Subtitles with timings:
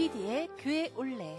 [0.00, 1.36] 김PD의 교회 올레.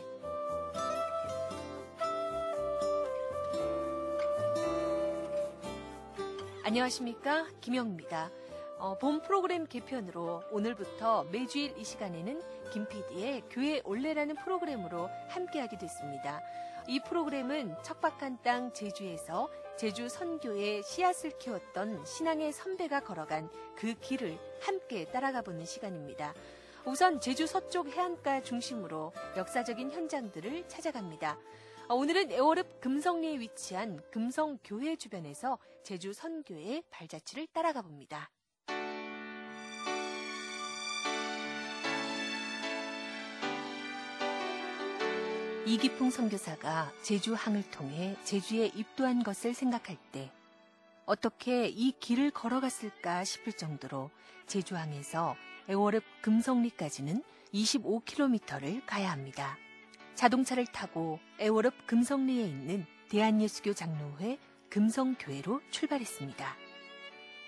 [6.64, 7.48] 안녕하십니까.
[7.60, 8.30] 김영입니다.
[8.78, 12.40] 어, 본 프로그램 개편으로 오늘부터 매주일 이 시간에는
[12.72, 16.44] 김PD의 교회 올레라는 프로그램으로 함께하게 됐습니다.
[16.88, 25.06] 이 프로그램은 척박한 땅 제주에서 제주 선교의 씨앗을 키웠던 신앙의 선배가 걸어간 그 길을 함께
[25.06, 26.36] 따라가 보는 시간입니다.
[26.84, 31.38] 우선 제주 서쪽 해안가 중심으로 역사적인 현장들을 찾아갑니다.
[31.88, 38.32] 어, 오늘은 애월읍 금성리에 위치한 금성교회 주변에서 제주 선교의 발자취를 따라가 봅니다.
[45.68, 50.32] 이기풍 선교사가 제주 항을 통해 제주에 입도한 것을 생각할 때
[51.06, 54.10] 어떻게 이 길을 걸어갔을까 싶을 정도로
[54.48, 55.36] 제주항에서
[55.72, 59.58] 애월읍 금성리까지는 25km를 가야 합니다.
[60.16, 64.38] 자동차를 타고 애월읍 금성리에 있는 대한예수교 장로회
[64.70, 66.58] 금성교회로 출발했습니다.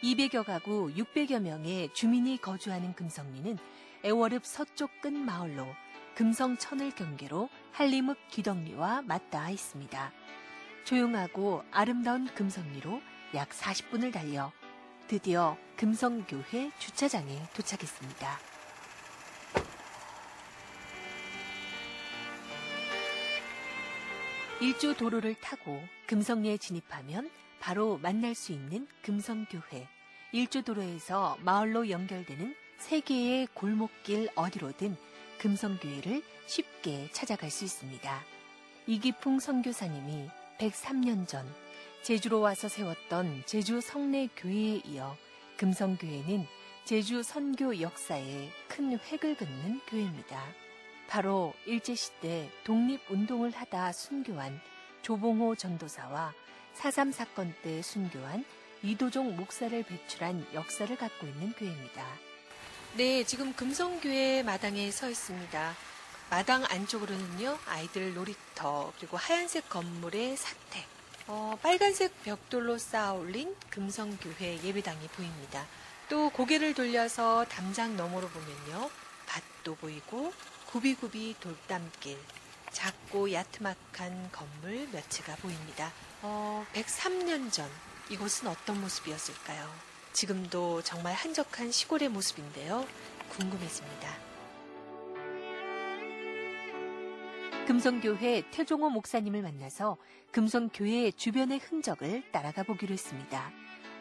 [0.04, 3.58] 200여 가구 600여 명의 주민이 거주하는 금성리는
[4.06, 5.68] 애월읍 서쪽 끝 마을로
[6.16, 10.14] 금성 천을 경계로 한림읍 귀덕리와 맞닿아 있습니다.
[10.86, 13.02] 조용하고 아름다운 금성리로
[13.36, 14.54] 약 40분을 달려
[15.08, 18.40] 드디어 금성교회 주차장에 도착했습니다.
[24.62, 29.88] 일조 도로를 타고 금성리에 진입하면 바로 만날 수 있는 금성교회.
[30.32, 34.96] 일조 도로에서 마을로 연결되는 세 개의 골목길 어디로든
[35.40, 38.24] 금성교회를 쉽게 찾아갈 수 있습니다.
[38.88, 41.46] 이기풍 선교사님이 103년 전
[42.04, 45.16] 제주로 와서 세웠던 제주 성내 교회에 이어
[45.56, 46.46] 금성교회는
[46.84, 50.44] 제주 선교 역사에 큰 획을 긋는 교회입니다.
[51.08, 54.60] 바로 일제시대 독립운동을 하다 순교한
[55.02, 56.34] 조봉호 전도사와
[56.76, 58.44] 4.3 사건 때 순교한
[58.84, 62.06] 이도종 목사를 배출한 역사를 갖고 있는 교회입니다.
[62.98, 65.74] 네, 지금 금성교회 마당에 서 있습니다.
[66.30, 70.93] 마당 안쪽으로는요, 아이들 놀이터, 그리고 하얀색 건물의 사택,
[71.28, 75.66] 어, 빨간색 벽돌로 쌓아 올린 금성교회 예배당이 보입니다.
[76.10, 78.90] 또 고개를 돌려서 담장 너머로 보면요,
[79.26, 80.34] 밭도 보이고,
[80.68, 82.18] 구비구비 돌담길,
[82.72, 85.94] 작고 야트막한 건물 몇 채가 보입니다.
[86.24, 87.70] 어, 103년 전
[88.10, 89.70] 이곳은 어떤 모습이었을까요?
[90.12, 92.86] 지금도 정말 한적한 시골의 모습인데요.
[93.30, 94.33] 궁금해집니다.
[97.66, 99.98] 금성교회 태종호 목사님을 만나서
[100.32, 103.52] 금성교회 주변의 흔적을 따라가 보기로 했습니다.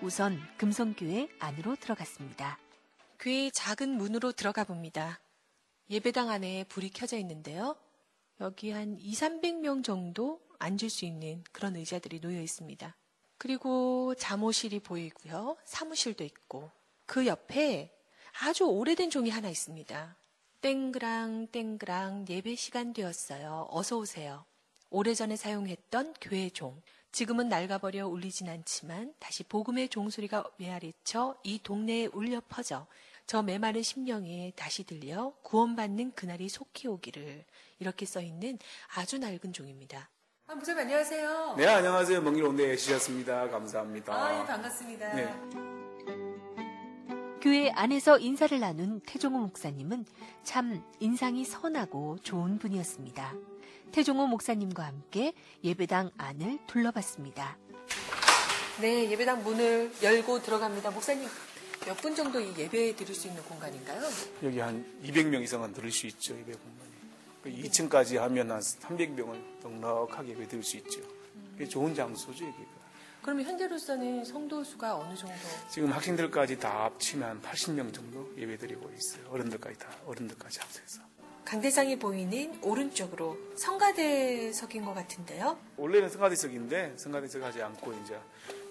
[0.02, 2.58] 우선 금성교회 안으로 들어갔습니다.
[3.20, 5.20] 교회 작은 문으로 들어가 봅니다.
[5.90, 7.76] 예배당 안에 불이 켜져 있는데요.
[8.40, 12.96] 여기 한 2, 300명 정도 앉을 수 있는 그런 의자들이 놓여 있습니다.
[13.38, 15.56] 그리고 잠옷실이 보이고요.
[15.64, 16.72] 사무실도 있고
[17.06, 17.96] 그 옆에
[18.40, 20.16] 아주 오래된 종이 하나 있습니다.
[20.62, 23.66] 땡그랑 땡그랑 예배 시간 되었어요.
[23.70, 24.44] 어서 오세요.
[24.90, 26.80] 오래전에 사용했던 교회 종.
[27.10, 32.86] 지금은 낡아버려 울리진 않지만 다시 복음의 종소리가 메아리쳐 이 동네에 울려 퍼져
[33.26, 37.44] 저 메마른 심령에 다시 들려 구원받는 그날이 속히 오기를
[37.80, 38.58] 이렇게 써 있는
[38.94, 40.10] 아주 낡은 종입니다.
[40.46, 41.54] 아, 목사님 안녕하세요.
[41.58, 42.22] 네, 안녕하세요.
[42.22, 43.48] 먼길 온대에 주셨습니다.
[43.50, 44.12] 감사합니다.
[44.14, 45.12] 아, 예, 반갑습니다.
[45.14, 45.81] 네.
[47.42, 50.06] 교회 안에서 인사를 나눈 태종호 목사님은
[50.44, 53.34] 참 인상이 선하고 좋은 분이었습니다.
[53.90, 55.32] 태종호 목사님과 함께
[55.64, 57.58] 예배당 안을 둘러봤습니다.
[58.80, 60.92] 네, 예배당 문을 열고 들어갑니다.
[60.92, 61.28] 목사님,
[61.84, 64.00] 몇 분 정도 이 예배 드릴 수 있는 공간인가요?
[64.44, 67.62] 여기 한 200명 이상은 들을 수 있죠, 예배 공간이.
[67.68, 71.00] 2층까지 하면 한 300명은 넉넉하게 예배 드릴 수 있죠.
[71.68, 72.81] 좋은 장소죠, 여기가.
[73.22, 75.34] 그러면 현재로서는 성도 수가 어느 정도?
[75.70, 79.24] 지금 학생들까지 다 합치면 80명 정도 예배 드리고 있어요.
[79.30, 81.02] 어른들까지 다, 어른들까지 합쳐서.
[81.44, 85.58] 강대상이 보이는 오른쪽으로 성가대석인 것 같은데요.
[85.76, 88.18] 원래는 성가대석인데 성가대석 하지 않고 이제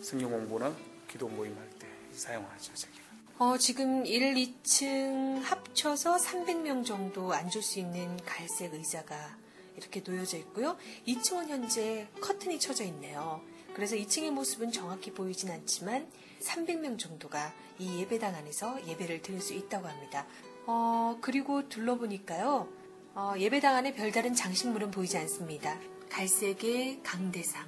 [0.01, 0.74] 성경 공부나
[1.07, 3.01] 기도 모임 할 때 사용하죠, 저기가.
[3.39, 9.38] 어, 지금 1, 2층 합쳐서 300명 정도 앉을 수 있는 갈색 의자가
[9.77, 10.77] 이렇게 놓여져 있고요.
[11.07, 13.42] 2층은 현재 커튼이 쳐져 있네요.
[13.73, 16.07] 그래서 2층의 모습은 정확히 보이진 않지만
[16.41, 20.25] 300명 정도가 이 예배당 안에서 예배를 드릴 수 있다고 합니다.
[20.65, 22.68] 어, 그리고 둘러보니까요.
[23.13, 25.77] 어, 예배당 안에 별다른 장식물은 보이지 않습니다.
[26.09, 27.68] 갈색의 강대상,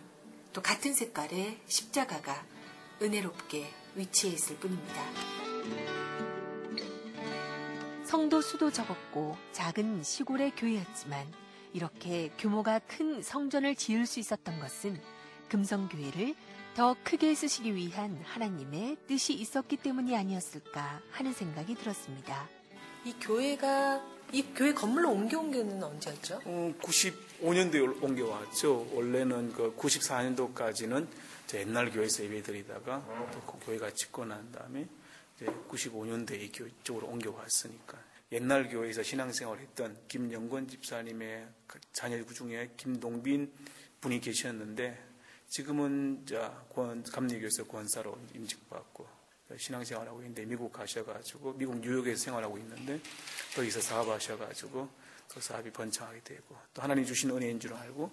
[0.51, 2.45] 또 같은 색깔의 십자가가
[3.01, 5.03] 은혜롭게 위치해 있을 뿐입니다.
[8.03, 11.33] 성도 수도 적었고 작은 시골의 교회였지만
[11.73, 15.01] 이렇게 규모가 큰 성전을 지을 수 있었던 것은
[15.53, 16.33] 금성교회를
[16.75, 22.49] 더 크게 쓰시기 위한 하나님의 뜻이 있었기 때문이 아니었을까 하는 생각이 들었습니다.
[23.05, 26.41] 이 교회가 이 교회 건물로 옮겨온 게는 언제였죠?
[26.43, 28.87] 어, 95년도에 옮겨왔죠.
[28.93, 31.07] 원래는 그 94년도까지는
[31.53, 34.87] 옛날 교회에서 예배드리다가 또그 교회가 짓고 난 다음에
[35.35, 37.99] 이제 95년도에 이 교회 쪽으로 옮겨왔으니까
[38.31, 43.51] 옛날 교회에서 신앙생활 했던 김영권 집사님의 그 자녀 중에 김동빈
[44.01, 45.12] 분이 계셨는데
[45.53, 46.65] 지금은 자
[47.11, 49.07] 감리교에서 권사로 임직받고
[49.55, 52.99] 신앙생활하고 있는데 미국 가셔가지고 미국 뉴욕에서 생활하고 있는데
[53.55, 54.89] 거기서 사업하셔가지고
[55.29, 58.09] 그 사업이 번창하게 되고 또 하나님 주신 은혜인 줄 알고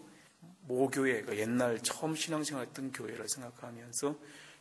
[0.66, 4.18] 모교회 그 옛날 처음 신앙생활했던 교회를 생각하면서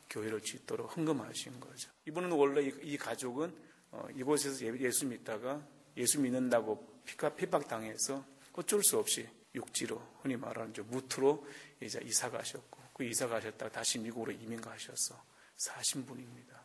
[0.09, 1.91] 교회를 짓도록 헌금하신 거죠.
[2.07, 3.53] 이분은 원래 이, 이 가족은
[3.91, 5.61] 어, 이곳에서 예수 믿다가
[5.97, 7.01] 예수 믿는다고
[7.35, 8.23] 핍박 당해서
[8.53, 11.45] 어쩔 수 없이 육지로 흔히 말하는 무트로
[11.81, 15.21] 이제 이사 가셨고 그 이사 가셨다가 다시 미국으로 이민 가셔서
[15.57, 16.59] 사신 분입니다.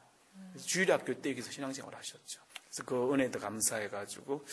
[0.64, 2.42] 주일학교 때 여기서 신앙생활 하셨죠.
[2.64, 4.44] 그래서 그 은혜도 감사해가지고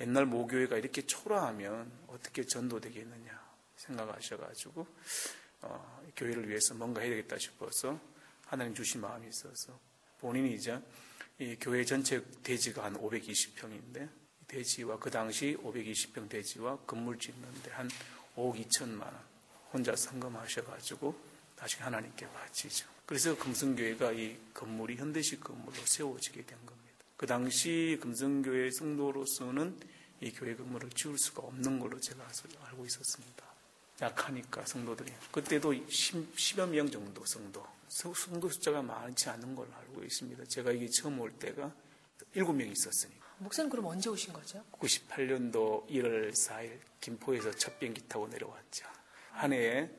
[0.00, 3.46] 옛날 모교회가 이렇게 초라하면 어떻게 전도되겠느냐
[3.76, 4.86] 생각하셔가지고
[5.62, 7.98] 어, 교회를 위해서 뭔가 해야 되겠다 싶어서
[8.46, 9.78] 하나님 주신 마음이 있어서
[10.20, 10.80] 본인이 이제
[11.38, 14.08] 이 교회 전체 대지가 한 520평인데
[14.48, 17.88] 대지와 그 당시 520평 대지와 건물 짓는데 한
[18.36, 19.14] 5억 2천만 원
[19.72, 21.14] 혼자 성금하셔가지고
[21.56, 22.86] 다시 하나님께 바치죠.
[23.06, 26.76] 그래서 금성교회가 이 건물이 현대식 건물로 세워지게 된 겁니다.
[27.16, 29.78] 그 당시 금성교회 성도로서는
[30.20, 32.26] 이 교회 건물을 지을 수가 없는 걸로 제가
[32.64, 33.44] 알고 있었습니다.
[34.00, 35.12] 약하니까 성도들이.
[35.32, 37.66] 그때도 10, 여 명 정도 성도.
[37.88, 40.44] 성도 숫자가 많지 않은 걸로 알고 있습니다.
[40.46, 41.72] 제가 이게 처음 올 때가
[42.34, 43.25] 7명 있었으니까.
[43.38, 44.64] 목사님 그럼 언제 오신 거죠?
[44.72, 48.86] 98년도 1월 4일 김포에서 첫 비행기 타고 내려왔죠.
[49.32, 49.90] 한 해에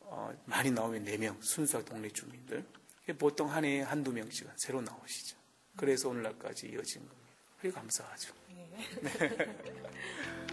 [0.00, 2.64] 어, 많이 나오면 4명, 순수 동네 주민들.
[3.18, 5.36] 보통 한 해에 한두 명씩은 새로 나오시죠.
[5.76, 7.30] 그래서 오늘날까지 이어진 겁니다.
[7.56, 8.34] 그게 감사하죠.
[8.54, 8.70] 네.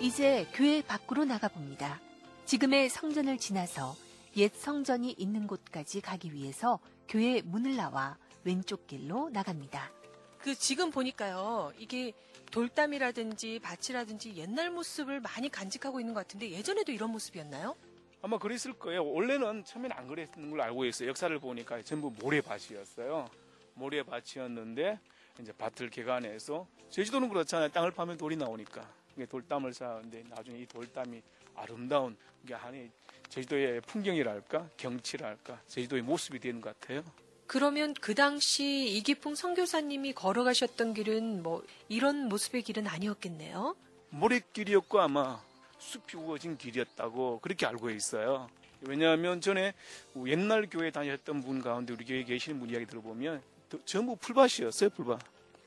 [0.00, 2.00] 이제 교회 밖으로 나가봅니다.
[2.44, 3.96] 지금의 성전을 지나서
[4.36, 6.78] 옛 성전이 있는 곳까지 가기 위해서
[7.08, 9.90] 교회 문을 나와 왼쪽 길로 나갑니다.
[10.38, 11.72] 그 지금 보니까요.
[11.78, 12.12] 이게
[12.52, 17.74] 돌담이라든지 밭이라든지 옛날 모습을 많이 간직하고 있는 것 같은데 예전에도 이런 모습이었나요?
[18.22, 19.04] 아마 그랬을 거예요.
[19.04, 21.08] 원래는 처음에는 안 그랬는 걸로 알고 있어요.
[21.08, 23.28] 역사를 보니까 전부 모래밭이었어요.
[23.74, 25.00] 모래밭이었는데
[25.40, 27.70] 이제 밭을 개간해서 제주도는 그렇잖아요.
[27.70, 28.88] 땅을 파면 돌이 나오니까
[29.28, 31.20] 돌담을 쌓는데 나중에 이 돌담이
[31.56, 32.16] 아름다운
[32.46, 32.90] 게 한이
[33.28, 37.02] 제주도의 풍경이랄까 경치랄까 제주도의 모습이 되는 것 같아요.
[37.46, 43.76] 그러면 그 당시 이기풍 선교사님이 걸어가셨던 길은 뭐 이런 모습의 길은 아니었겠네요.
[44.10, 45.40] 모래길이었고 아마
[45.78, 48.48] 숲이 우거진 길이었다고 그렇게 알고 있어요.
[48.80, 49.74] 왜냐하면 전에
[50.26, 53.42] 옛날 교회 다녔던 분 가운데 우리 교회에 계시는 분 이야기 들어보면
[53.84, 55.20] 전부 풀밭이었어요, 풀밭.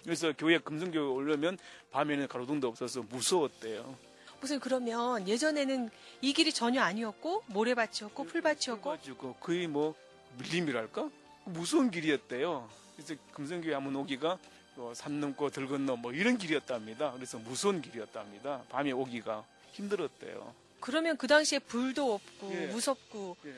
[0.03, 1.57] 그래서 교회 금성교회 오려면
[1.91, 3.95] 밤에는 가로등도 없어서 무서웠대요.
[4.39, 5.89] 무슨 그러면 예전에는
[6.21, 9.95] 이 길이 전혀 아니었고 모래밭이었고 풀밭이었고 가지고 거의 뭐
[10.37, 11.09] 밀림이랄까
[11.53, 12.69] 무서운 길이었대요.
[12.95, 14.37] 그래서 금성교회 한번 오기가
[14.75, 17.11] 뭐산 넘고 들 건너 뭐 이런 길이었답니다.
[17.11, 18.63] 그래서 무서운 길이었답니다.
[18.69, 20.53] 밤에 오기가 힘들었대요.
[20.79, 22.67] 그러면 그 당시에 불도 없고 예.
[22.67, 23.53] 무섭고 예.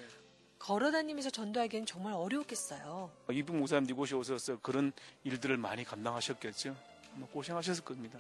[0.60, 3.12] 걸어다니면서 전도하기엔 정말 어려웠겠어요.
[3.32, 4.92] 이분 목사님 이곳에 오셔서 그런
[5.24, 6.76] 일들을 많이 감당하셨겠죠.
[7.14, 8.20] 뭐 고생하셨을 겁니다.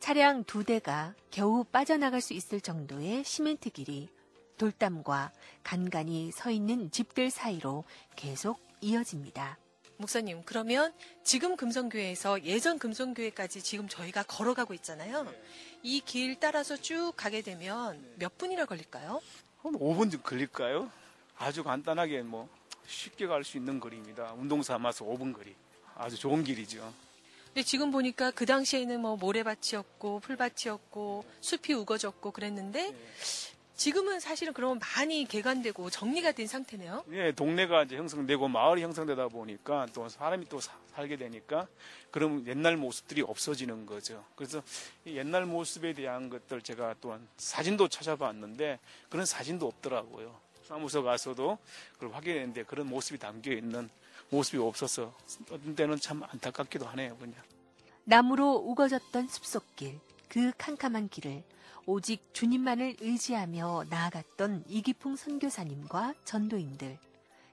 [0.00, 4.08] 차량 두 대가 겨우 빠져나갈 수 있을 정도의 시멘트 길이
[4.58, 5.32] 돌담과
[5.62, 7.84] 간간히 서 있는 집들 사이로
[8.16, 9.58] 계속 이어집니다.
[9.96, 10.92] 목사님, 그러면
[11.24, 15.26] 지금 금성교회에서 예전 금성교회까지 지금 저희가 걸어가고 있잖아요.
[15.82, 19.20] 이길 따라서 쭉 가게 되면 몇 분이나 걸릴까요?
[19.62, 20.90] 한 5분 좀 걸릴까요?
[21.36, 22.48] 아주 간단하게 뭐
[22.86, 24.32] 쉽게 갈 수 있는 거리입니다.
[24.34, 25.54] 운동 삼아서 5분 거리.
[25.96, 26.92] 아주 좋은 길이죠.
[27.46, 32.94] 근데 지금 보니까 그 당시에는 뭐 모래밭이었고 풀밭이었고 숲이 우거졌고 그랬는데
[33.78, 37.04] 지금은 사실은 그러면 많이 개간되고 정리가 된 상태네요.
[37.12, 41.68] 예, 동네가 이제 형성되고 마을이 형성되다 보니까 또 사람이 또 사- 살게 되니까
[42.10, 44.24] 그럼 옛날 모습들이 없어지는 거죠.
[44.34, 44.60] 그래서
[45.04, 50.34] 이 옛날 모습에 대한 것들 제가 또한 사진도 찾아봤는데 그런 사진도 없더라고요.
[50.66, 51.56] 사무소 가서도
[51.94, 53.88] 그걸 확인했는데 그런 모습이 담겨 있는
[54.30, 55.14] 모습이 없어서
[55.52, 57.36] 어떤 때는 참 안타깝기도 하네요, 그냥.
[58.04, 61.42] 나무로 우거졌던 숲속길, 그 캄캄한 길을
[61.86, 66.98] 오직 주님만을 의지하며 나아갔던 이기풍 선교사님과 전도인들.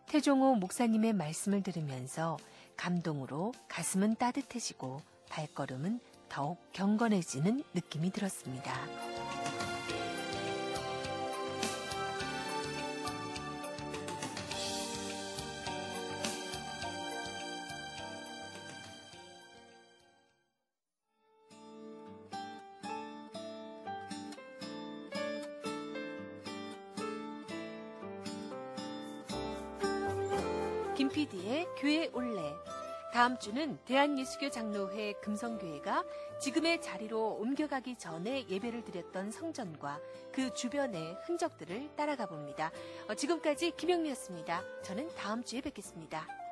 [0.07, 2.37] 태종호 목사님의 말씀을 들으면서
[2.77, 9.04] 감동으로 가슴은 따뜻해지고 발걸음은 더욱 경건해지는 느낌이 들었습니다.
[30.95, 32.55] 김PD의 교회 올레.
[33.11, 36.05] 다음 주는 대한예수교 장로회 금성교회가
[36.39, 39.99] 지금의 자리로 옮겨가기 전에 예배를 드렸던 성전과
[40.31, 42.71] 그 주변의 흔적들을 따라가 봅니다.
[43.09, 44.61] 어, 지금까지 김영미였습니다.
[44.83, 46.44] 저는 다음 주에 뵙겠습니다.